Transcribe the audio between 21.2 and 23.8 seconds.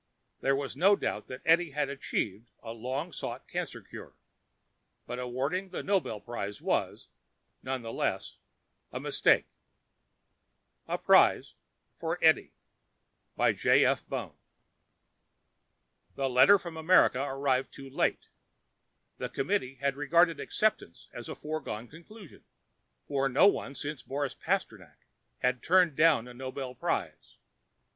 a foregone conclusion, for no one